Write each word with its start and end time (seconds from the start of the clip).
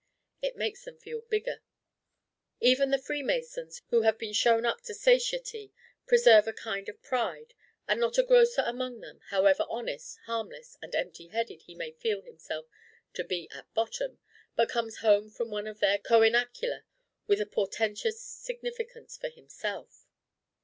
It 0.41 0.55
makes 0.55 0.83
them 0.83 0.97
feel 0.97 1.21
bigger. 1.21 1.61
Even 2.59 2.89
the 2.89 2.97
Freemasons, 2.97 3.83
who 3.91 4.01
have 4.01 4.17
been 4.17 4.33
shown 4.33 4.65
up 4.65 4.81
to 4.85 4.95
satiety, 4.95 5.71
preserve 6.07 6.47
a 6.47 6.53
kind 6.53 6.89
of 6.89 7.03
pride; 7.03 7.53
and 7.87 7.99
not 7.99 8.17
a 8.17 8.23
grocer 8.23 8.63
among 8.65 9.01
them, 9.01 9.19
however 9.29 9.63
honest, 9.69 10.17
harmless, 10.25 10.75
and 10.81 10.95
empty 10.95 11.27
headed 11.27 11.61
he 11.67 11.75
may 11.75 11.91
feel 11.91 12.23
himself 12.23 12.65
to 13.13 13.23
be 13.23 13.47
at 13.53 13.71
bottom, 13.75 14.17
but 14.55 14.69
comes 14.69 15.01
home 15.05 15.29
from 15.29 15.51
one 15.51 15.67
of 15.67 15.77
their 15.79 15.99
coenacula 15.99 16.81
with 17.27 17.39
a 17.39 17.45
portentous 17.45 18.19
significance 18.23 19.17
for 19.19 19.29
himself. 19.29 20.07